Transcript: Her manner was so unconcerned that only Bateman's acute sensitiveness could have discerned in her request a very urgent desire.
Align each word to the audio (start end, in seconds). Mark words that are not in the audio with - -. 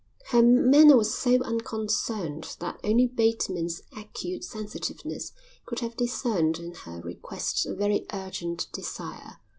Her 0.31 0.41
manner 0.41 0.97
was 0.97 1.13
so 1.13 1.37
unconcerned 1.43 2.57
that 2.59 2.79
only 2.83 3.05
Bateman's 3.05 3.83
acute 3.95 4.43
sensitiveness 4.43 5.31
could 5.67 5.81
have 5.81 5.95
discerned 5.95 6.57
in 6.57 6.73
her 6.73 6.99
request 7.01 7.67
a 7.67 7.75
very 7.75 8.07
urgent 8.11 8.65
desire. 8.73 9.37